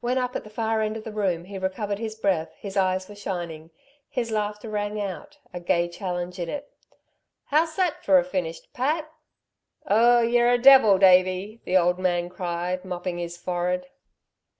[0.00, 3.08] When up at the far end of the room he recovered his breath, his eyes
[3.08, 3.70] were shining.
[4.10, 6.68] His laughter rang out, a gay challenge in it:
[7.44, 9.08] "How's that for a finish, Pat?"
[9.86, 13.86] "Oh, ye're a deevil, Davey!" the old man cried, mopping his forehead.